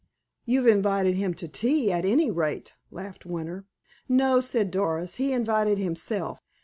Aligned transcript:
"You've 0.45 0.65
invited 0.65 1.13
him 1.13 1.35
to 1.35 1.47
tea, 1.47 1.91
at 1.91 2.05
any 2.05 2.31
rate," 2.31 2.73
laughed 2.89 3.23
Winter. 3.23 3.65
"No," 4.09 4.39
said 4.41 4.71
Doris. 4.71 5.17
"He 5.17 5.31
invited 5.31 5.77
himself. 5.77 6.41